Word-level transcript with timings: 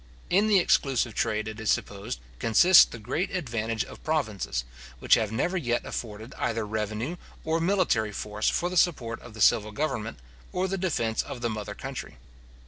In 0.31 0.47
the 0.47 0.57
exclusive 0.57 1.13
trade, 1.13 1.47
it 1.47 1.59
is 1.59 1.69
supposed, 1.69 2.19
consists 2.39 2.85
the 2.85 2.97
great 2.97 3.29
advantage 3.29 3.85
of 3.85 4.03
provinces, 4.03 4.63
which 4.97 5.13
have 5.13 5.31
never 5.31 5.57
yet 5.57 5.85
afforded 5.85 6.33
either 6.39 6.65
revenue 6.65 7.17
or 7.45 7.61
military 7.61 8.11
force 8.11 8.49
for 8.49 8.67
the 8.67 8.77
support 8.77 9.21
of 9.21 9.35
the 9.35 9.41
civil 9.41 9.71
government, 9.71 10.17
or 10.51 10.67
the 10.67 10.75
defence 10.75 11.21
of 11.21 11.41
the 11.41 11.51
mother 11.51 11.75
country. 11.75 12.17